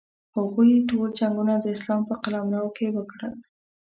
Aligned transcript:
هغوی 0.37 0.71
ټول 0.89 1.07
جنګونه 1.19 1.53
د 1.59 1.65
اسلام 1.75 2.01
په 2.09 2.15
قلمرو 2.23 2.69
کې 2.77 2.87
وکړل. 2.97 3.33